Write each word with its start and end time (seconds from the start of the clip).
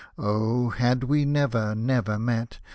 Oh! 0.17 0.69
had 0.69 1.03
we 1.03 1.25
never, 1.25 1.75
never 1.75 2.17
met. 2.17 2.57